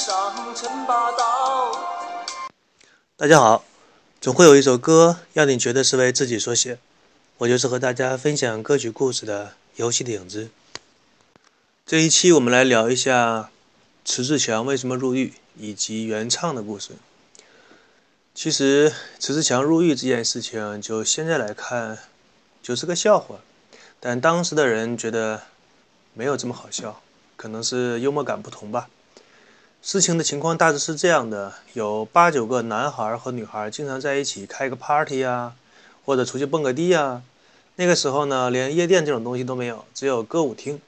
[0.00, 1.78] 上称霸道。
[3.18, 3.62] 大家好，
[4.18, 6.78] 总会有一首歌让你觉得是为自己所写。
[7.36, 10.48] 我就是和大家分享歌曲故事的游戏的影子。
[11.84, 13.50] 这一期我们来聊一下
[14.02, 16.92] 迟志强为什么入狱以及原唱的故事。
[18.34, 21.98] 其实迟志强入狱这件事情，就现在来看，
[22.62, 23.36] 就是个笑话。
[24.00, 25.42] 但当时的人觉得
[26.14, 27.02] 没有这么好笑，
[27.36, 28.88] 可能是幽默感不同吧。
[29.82, 35.54] 事情的情况大致是这样的：有八九个男孩和女孩经常在一起开个 party 啊，
[36.04, 37.22] 或者出去蹦个迪啊。
[37.76, 40.78] 那个时候呢，连夜店这种东西都没有，只有歌舞厅。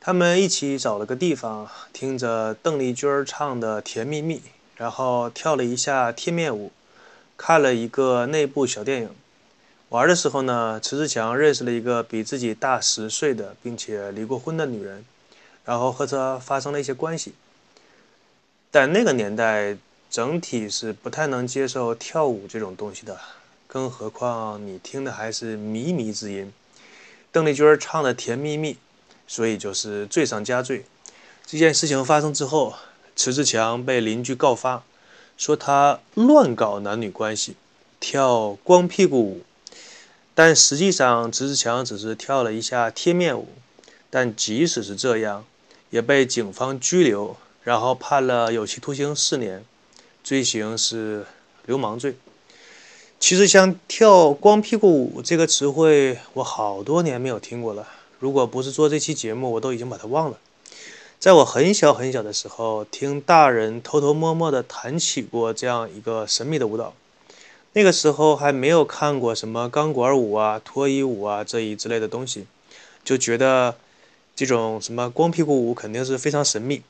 [0.00, 4.38] 他们一起找了个地方，听着邓丽君唱的《甜蜜蜜》，
[4.76, 6.72] 然后跳了一下贴面舞，
[7.36, 9.10] 看了一个内部小电影。
[9.90, 15.04] 玩的时候呢，迟志强认识了一个比自己大十岁的，并且离过婚的女人，
[15.64, 17.34] 然后和她发生了一些关系。
[18.74, 19.76] 但那个年代
[20.10, 23.20] 整体是不太能接受跳舞这种东西的，
[23.66, 26.50] 更何况你听的还是靡靡之音，
[27.30, 28.72] 邓丽君唱的《甜蜜蜜》，
[29.28, 30.86] 所以就是罪上加罪。
[31.44, 32.74] 这件事情发生之后，
[33.14, 34.82] 迟志强被邻居告发，
[35.36, 37.56] 说他乱搞男女关系，
[38.00, 39.42] 跳光屁股舞。
[40.34, 43.48] 但实际上，迟志强只是跳了一下贴面舞。
[44.08, 45.44] 但即使是这样，
[45.90, 49.64] 也被警方拘留，然后判了有期徒刑四年，
[50.24, 51.24] 罪行是
[51.66, 52.16] 流氓罪。
[53.20, 57.86] 其实，像“跳光屁股舞”这个词汇，我好多年没有听过了。
[58.18, 60.38] 如果不是做这期节目，我都已经把它忘了。
[61.20, 66.94] 在我很小很小的时候，听大人偷偷摸摸地谈起过这样一个神秘的舞蹈。
[67.74, 72.46] 那个时候还没有看过什么钢管舞啊、脱衣舞啊这一之类的东西，
[73.04, 73.76] 就觉得
[74.34, 76.82] 这种什么光屁股舞肯定是非常神秘。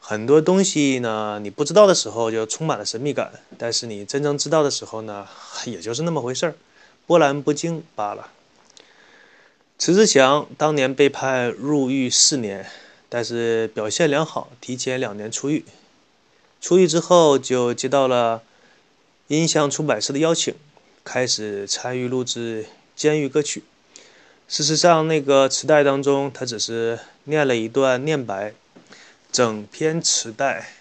[0.00, 5.26] 很多东西呢，你不知道的时候就充满了神秘感，但是你真正知道的时候呢，
[5.66, 6.54] 也就是那么回事儿，
[7.06, 8.30] 波澜不惊罢了。
[9.78, 12.66] 迟志强当年被判入狱四年，
[13.08, 15.64] 但是表现良好，提前两年出狱。
[16.60, 18.42] 出狱之后就接到了。
[19.28, 20.54] 音像出版社的邀请，
[21.04, 22.64] 开始参与录制
[22.96, 23.62] 监狱歌曲。
[24.48, 28.54] 事实上，那个磁带当中，他只是念了一段念白，
[29.30, 30.72] 整篇磁带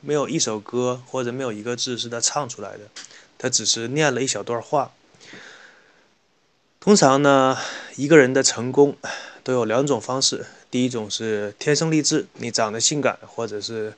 [0.00, 2.80] 没有一首歌或者没有一个字是他唱出来的，
[3.38, 4.92] 他只是念了一小段话。
[6.80, 7.56] 通常呢，
[7.96, 8.96] 一个人的成功
[9.42, 13.94] 都有两种方式：第一种是天生丽质，你长得性感或者是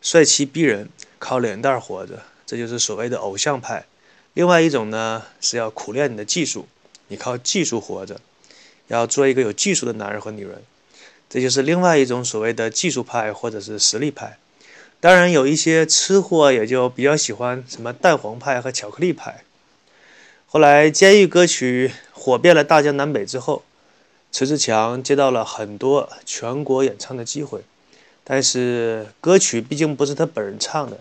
[0.00, 0.88] 帅气逼人，
[1.18, 2.22] 靠脸蛋活着。
[2.46, 3.84] 这就是所谓的偶像派，
[4.32, 6.68] 另外一种呢是要苦练你的技术，
[7.08, 8.20] 你靠技术活着，
[8.86, 10.62] 要做一个有技术的男人和女人，
[11.28, 14.38] 这就是另外一种所谓的技术派或者是实力派。
[15.00, 19.44] 当然有一些吃货也就比较喜欢什么蛋黄派和巧克力派。
[20.46, 23.62] 后来监狱歌曲火遍了大江南北之后，
[24.32, 27.60] 迟志强接到了很多全国演唱的机会，
[28.24, 30.98] 但是歌曲毕竟不是他本人唱的。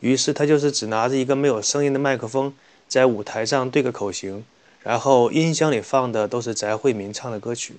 [0.00, 2.54] 于是他就是只拿着一个没有声音的麦克风，
[2.86, 4.44] 在舞台上对个口型，
[4.82, 7.74] 然后音箱里放的都是翟惠民唱的歌曲。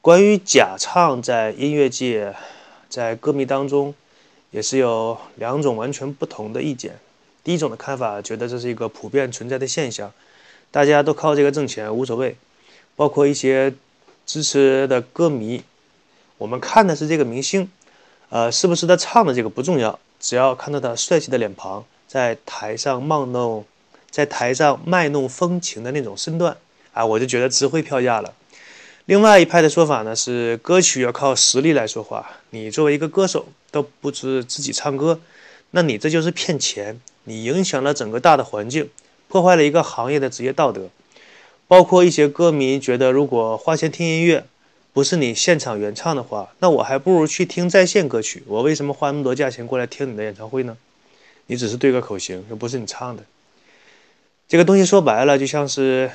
[0.00, 2.32] 关于假唱在音乐界，
[2.88, 3.92] 在歌迷当中，
[4.52, 6.96] 也是有两种完全不同的意见。
[7.42, 10.12] 第一种的看法觉得这是一个普遍存在的现象，
[10.70, 12.36] 大家都靠这个挣钱无所谓，
[12.94, 13.74] 包括一些
[14.24, 15.64] 支持的歌迷，
[16.38, 17.68] 我们看的是这个明星，
[18.28, 19.98] 呃，是不是他唱的这个不重要。
[20.20, 23.64] 只要看到他帅气的脸庞，在台上卖弄，
[24.10, 26.56] 在台上卖弄风情的那种身段，
[26.92, 28.32] 啊，我就觉得值回票价了。
[29.08, 32.30] 另外一派的说法呢，是歌曲要靠实力来说话。
[32.50, 35.18] 你作为一个歌手都不知自己唱歌，
[35.70, 38.90] 那你这就是骗钱，你影响了整个大的环境，
[39.26, 40.90] 破坏了一个行业的职业道德。
[41.66, 44.44] 包括一些歌迷觉得，如果花钱听音乐。
[44.92, 48.42] 不是你现场原唱的话，那我还不如去听在线歌曲。
[48.46, 50.76] 我为什么花那么多价钱过来听你的演唱会呢？
[51.46, 53.22] 你只是对个口型，又不是你唱的。
[54.48, 56.10] 这个东西说白了，就像是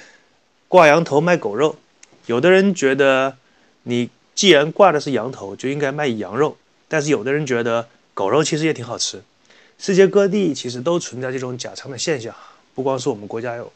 [0.68, 1.78] 挂羊头卖狗肉。
[2.26, 3.38] 有的人觉得
[3.84, 6.58] 你既然挂的是羊头，就应该卖羊肉。
[6.88, 9.22] 但是有的人觉得狗肉其实也挺好吃。
[9.80, 12.34] 世界各地其实都存在这种假唱的现象，
[12.76, 13.72] 不光是我们国家有。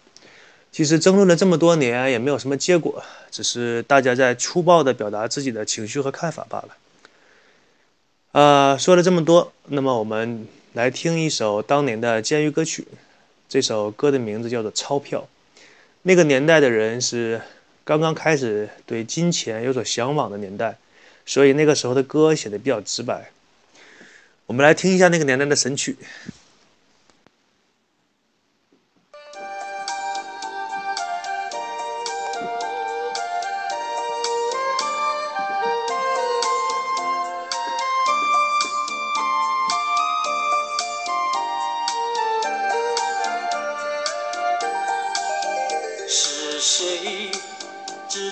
[0.72, 6.70] 其实争论了这么多年也没有什么结果，只是大家在粗暴地表达自己的情绪和看法罢了。
[8.34, 12.88] 啊，说了这么多，那么我们来听一首当年的监狱歌曲。
[13.50, 15.28] 这首歌的名字叫做《钞票》。
[16.04, 17.42] 那个年代的人是
[17.88, 20.76] 刚刚开始对金钱有所向往的年代，
[21.26, 23.32] 所以那个时候的歌写的比较直白。
[24.46, 25.96] 我们来听一下那个年代的神曲。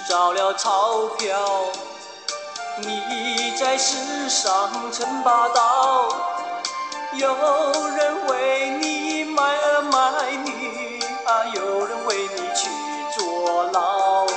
[0.08, 1.66] 造了钞票，
[2.78, 6.08] 你在世上称霸道。
[7.14, 7.28] 有
[7.96, 12.70] 人为你卖儿卖女啊，有人为你去
[13.18, 14.28] 坐牢。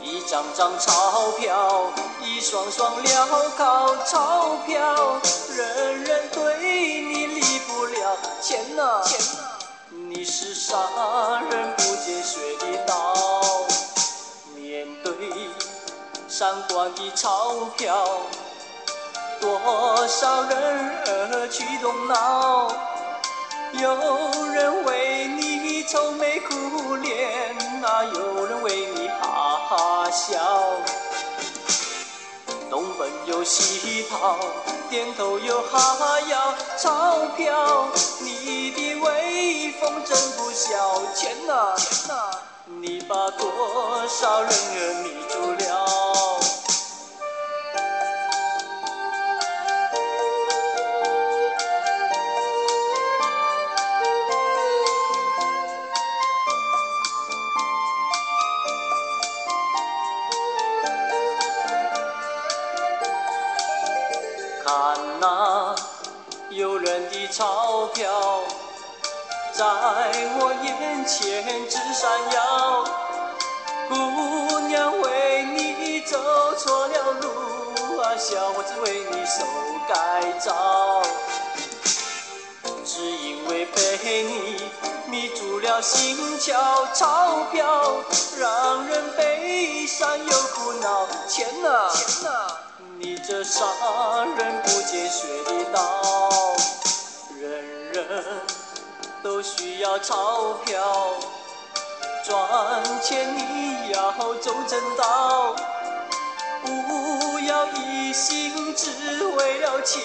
[0.00, 1.92] 一张张钞票，
[2.22, 5.20] 一双双镣铐，钞票，
[5.54, 6.56] 人人对
[7.02, 8.16] 你离不了。
[8.40, 9.02] 钱呐，
[9.90, 10.78] 你是啥
[16.42, 18.04] 闪光的钞票，
[19.40, 22.68] 多少人儿去动脑？
[23.74, 23.94] 有
[24.52, 30.36] 人为你愁眉苦脸，啊，有人为你哈哈笑。
[32.68, 34.36] 东奔又西跑，
[34.90, 37.86] 点头又哈腰，钞票，
[38.18, 41.00] 你的威风真不小。
[41.14, 41.76] 钱呐，
[42.66, 43.48] 你把多
[44.08, 46.11] 少人儿迷住了？
[67.94, 68.08] 飘
[69.52, 72.84] 在我眼前直闪耀，
[73.88, 76.18] 姑娘为你走
[76.56, 79.44] 错了路啊，小伙子为你受
[79.86, 81.02] 改造，
[82.82, 84.70] 只因为被你
[85.06, 86.54] 迷住了心窍，
[86.94, 87.92] 钞票
[88.38, 91.90] 让人悲伤又苦恼，钱呐，
[92.98, 93.66] 你这杀
[94.38, 96.56] 人不见血的刀。
[98.12, 98.22] 人
[99.24, 101.14] 都需要钞票
[102.22, 105.56] 赚钱，你要走正道，
[106.62, 110.02] 不要一心只为了钱，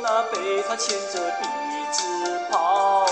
[0.00, 1.46] 那被他牵着鼻
[1.92, 3.04] 子跑，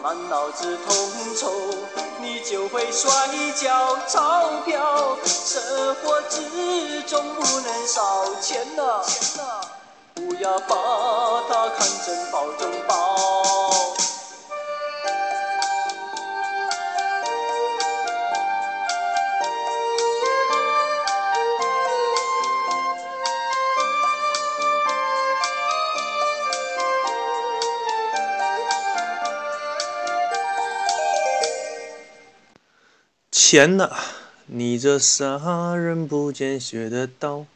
[0.00, 0.96] 满脑子痛
[1.36, 1.52] 愁，
[2.20, 3.10] 你就会摔
[3.56, 3.98] 跤。
[4.06, 5.60] 钞票生
[5.96, 9.02] 活之中不能少，钱呐。
[10.14, 10.74] 不要把
[11.48, 12.94] 它看成宝中宝。
[33.30, 33.90] 钱呐，
[34.46, 37.46] 你这杀人不见血的刀。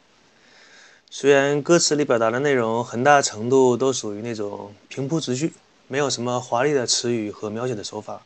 [1.21, 5.51] 虽然歌词里表达的内容很大程度都属于那种平铺直叙，
[5.89, 8.21] 没有什么华丽的词语和描写的手法，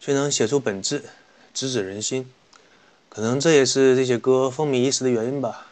[0.00, 1.04] 却能写出本质，
[1.54, 2.28] 直指人心。
[3.08, 5.68] 可能这也是这些歌风靡一时的原因吧。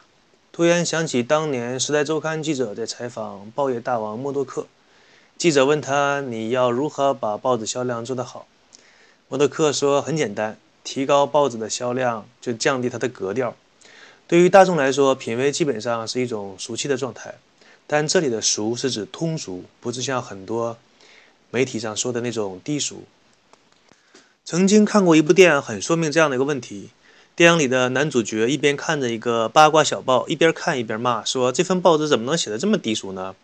[0.53, 4.69] 突然想起当年《时代周刊》记者在采访报业大王默多克，
[5.37, 8.47] 记者问他：“你要如何把报纸销量做得好？”
[9.27, 13.57] 默多克说：“很简单，提高报纸的销量，就降低它的格调。”
[14.29, 17.37] 对于大众来说，品味基本上是一种俗气的状态，
[17.87, 20.77] 但这里的俗是指通俗，不是像很多
[21.51, 23.05] 媒体上说的那种低俗。
[24.45, 26.91] 曾经看过一部电影，很说明这样的一个问题：
[27.35, 33.35] 电影里的男主角一边看着一个八卦小报，一边看一边骂，说这份报纸怎么能写的这么低俗呢？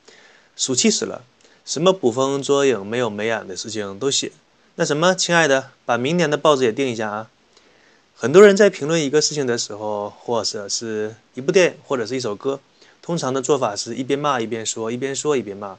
[0.55, 1.25] 俗气死了！
[1.65, 4.33] 什么捕风捉影、没有眉眼的事情都写。
[4.75, 7.31] 那什么，亲爱的，把明年的报纸也订一下啊！
[8.17, 12.61] 很多人在评论一个事情的时候，或者是一部电影，或者是一首歌，
[13.03, 15.77] 通常的做法是一边骂一边说，一边说一边骂，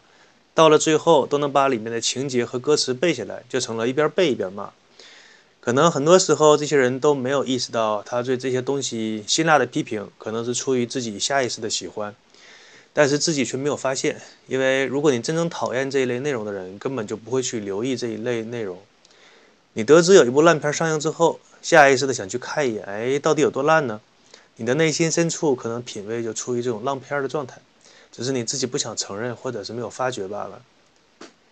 [0.53, 4.71] 到了最后都能把里面的情节和歌词背下来，就成了一边背一边骂。
[5.61, 12.13] 可能很多时候这些人都没有意识到，他对这些东西辛辣的批评，可能是出于自己下意识的喜欢，
[12.91, 14.21] 但是自己却没有发现。
[14.47, 18.77] 因为如果你真正讨厌这一类内容的人，根本就不会去留意这一类内容。
[19.77, 23.99] 你得知有一部烂片上映之后，下意识的想去看一眼，哎，到底有多烂呢？
[24.55, 27.59] 你的内心深处可能品味就处于这种烂片的状态，
[28.09, 30.61] 只是你自己不想承认，或者是没有发觉罢了。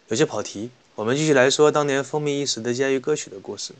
[0.08, 3.74] 有些跑题，我们继续来说当年风靡一时的监狱歌曲的故事。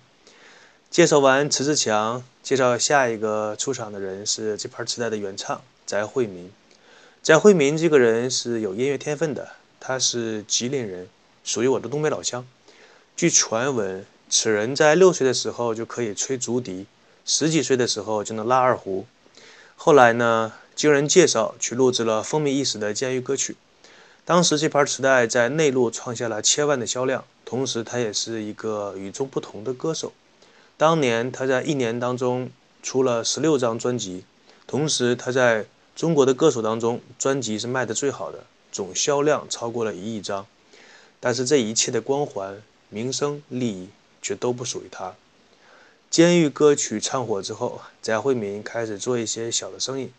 [0.92, 6.52] 介绍完迟志强，介绍下一个出场的人是这盘磁带的原唱翟惠民。
[7.24, 11.08] 翟惠民这个人是有音乐天分的，他是吉林人，
[11.46, 12.46] 属于我的东北老乡。
[13.16, 16.88] 据传闻，此人在六岁的时候就可以吹竹笛，
[17.24, 19.06] 十几岁的时候就能拉二胡。
[19.76, 23.56] 后来呢，经人介绍去录制了风靡一时的监狱歌曲。
[24.26, 30.12] 当时这盘磁带在内陆创下了千万的销量，同时他也是一个与众不同的歌手。
[30.78, 32.50] 当年他在一年当中
[32.82, 34.26] 出了十六张专辑，
[34.66, 38.40] 同时他在中国的歌手当中专辑是卖的最好的，
[38.72, 40.48] 总销量超过了一亿张。
[41.20, 42.60] 但是这一切的光环、
[42.90, 43.90] 名声、利益
[44.24, 45.14] 却都不属于他。
[46.10, 50.10] 监狱歌曲唱火之后，翟惠民开始做一些小的生意。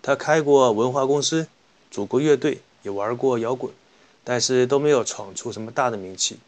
[0.00, 1.48] 他开过文化公司，
[1.90, 3.72] 组过乐队，也玩过摇滚，
[4.22, 6.38] 但是都没有闯出什么大的名气，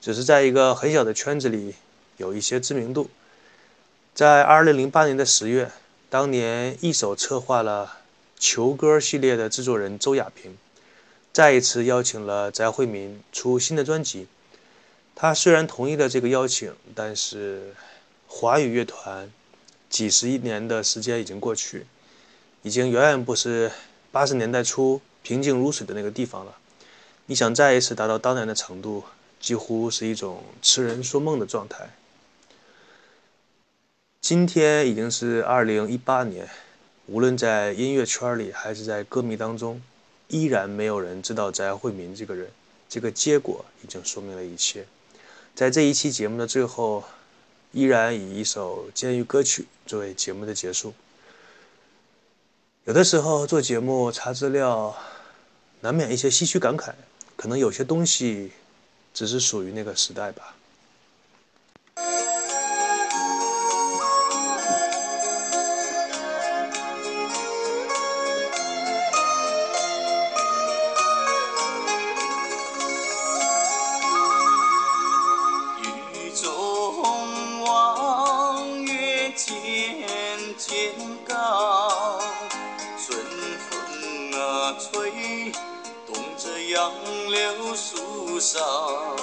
[0.00, 1.74] 只是在一个很小的圈子里。
[2.18, 3.08] 有一些知名度。
[4.12, 5.70] 在二零零八年的十月，
[6.10, 7.98] 当年一手策划了
[8.40, 10.58] 《球歌》系列的制作人周亚平，
[11.32, 14.26] 再一次邀请了翟惠民出新的专辑。
[15.20, 17.74] 他虽然同意了这个邀请，但是
[18.28, 19.28] 华语乐团
[19.90, 21.86] 几十亿年的时间已经过去，
[22.62, 23.72] 已经远远不是
[24.12, 26.56] 八十年代初平静如水的那个地方了。
[27.26, 29.02] 你想再一次达到当年的程度，
[29.40, 31.90] 几乎是一种痴人说梦的状态。
[34.20, 36.48] 今天已经是二零一八年，
[37.06, 39.82] 无论在音乐圈里还是在歌迷当中，
[40.28, 42.48] 依然没有人知道翟惠民这个人。
[42.88, 44.86] 这个结果已经说明了一切。
[45.58, 47.02] 在这一期节目的最后，
[47.72, 50.94] 依然以一首监狱歌曲作为节目的结束。
[52.84, 54.96] 有的时候做节目查资料，
[55.80, 56.92] 难免一些唏嘘感慨，
[57.34, 58.52] 可能有些东西
[59.12, 60.54] 只是属于那个时代吧。
[76.42, 79.56] 中望月渐
[80.56, 80.94] 渐
[81.26, 82.20] 高，
[82.96, 83.18] 春
[83.68, 83.70] 风
[84.40, 85.50] 啊吹
[86.06, 86.92] 动着杨
[87.28, 89.16] 柳树梢。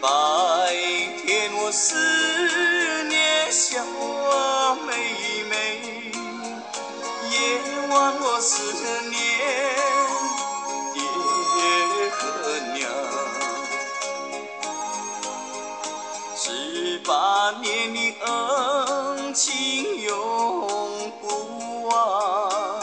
[0.00, 0.08] 白
[1.24, 1.96] 天我思
[3.08, 3.82] 念小
[4.86, 6.12] 妹妹，
[7.32, 7.36] 夜
[7.88, 8.75] 晚我思。
[16.56, 22.80] 十八年的恩情永不忘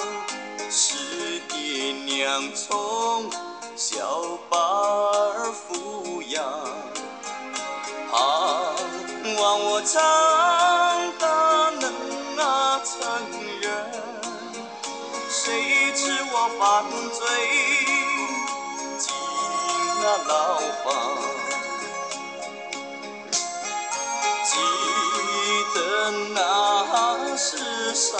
[0.70, 3.28] 是爹娘从
[3.76, 6.44] 小把儿抚养
[8.12, 10.00] 盼望我长
[11.18, 13.02] 大能啊成
[13.60, 14.04] 人。
[15.30, 17.26] 谁知我犯罪
[19.00, 19.12] 进
[20.04, 21.43] 了牢房。
[25.74, 25.80] 的
[26.34, 26.38] 那
[27.38, 28.20] 是三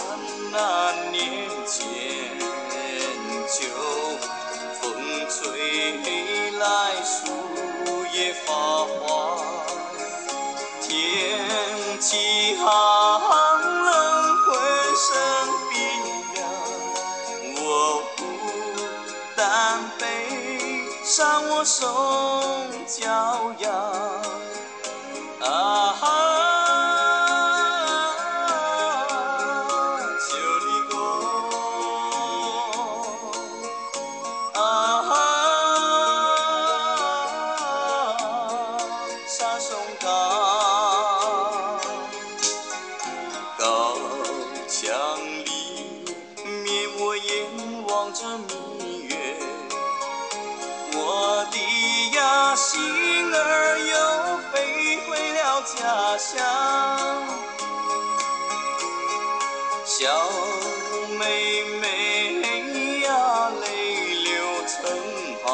[1.12, 1.88] 年前。
[3.46, 3.60] 就
[4.80, 4.82] 风
[5.30, 6.00] 吹
[6.58, 6.64] 来
[7.04, 7.12] 树
[8.14, 9.06] 叶发黄，
[10.82, 10.90] 天
[12.00, 12.66] 气寒
[13.62, 13.92] 冷，
[14.40, 14.48] 浑
[14.98, 15.06] 身
[15.70, 15.74] 冰
[16.34, 16.36] 凉。
[17.62, 17.66] 我
[18.18, 18.20] 孤
[19.36, 19.42] 单
[20.00, 20.02] 背
[21.04, 21.14] 上
[21.50, 21.82] 我送
[22.88, 23.02] 骄
[23.60, 23.70] 阳，
[59.96, 60.28] 小
[61.20, 64.34] 妹妹呀泪流
[64.66, 64.90] 成
[65.44, 65.46] 行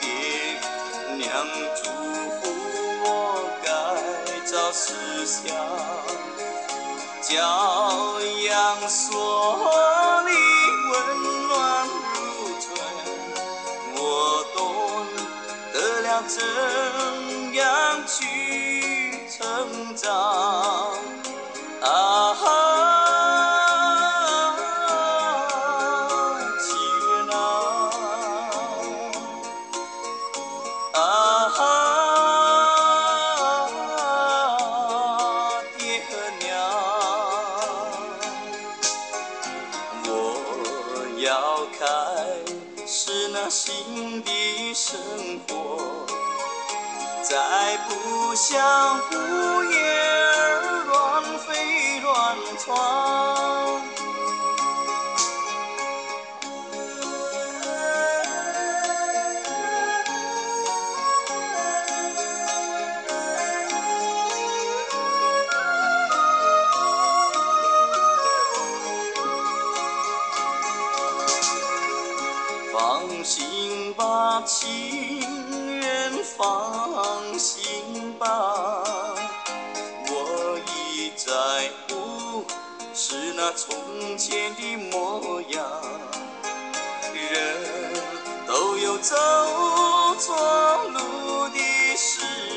[0.00, 0.06] 爹
[1.16, 1.46] 娘
[1.76, 1.88] 嘱
[2.40, 2.42] 咐
[3.04, 5.54] 我改造思想
[7.22, 9.85] 教养所
[89.06, 89.14] 走
[90.18, 90.34] 错
[90.88, 92.55] 路的时候。